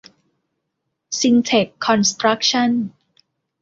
[1.19, 2.71] ซินเท็ค คอนสตรัคชั่น